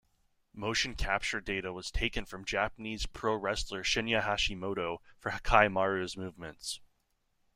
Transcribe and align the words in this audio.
Motion 0.55 0.95
capture 0.95 1.39
data 1.39 1.71
was 1.71 1.91
taken 1.91 2.25
from 2.25 2.43
Japanese 2.43 3.05
pro-wrestler 3.05 3.83
Shinya 3.83 4.23
Hashimoto 4.23 4.97
for 5.19 5.29
Hakaimaru's 5.29 6.17
movements. 6.17 6.79